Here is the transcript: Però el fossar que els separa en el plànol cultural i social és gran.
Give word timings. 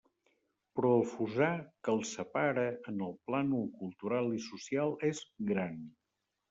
Però 0.77 0.89
el 0.99 1.03
fossar 1.11 1.49
que 1.89 1.93
els 1.97 2.15
separa 2.21 2.65
en 2.93 3.05
el 3.11 3.15
plànol 3.29 3.71
cultural 3.85 4.35
i 4.41 4.43
social 4.51 5.01
és 5.13 5.27
gran. 5.55 5.83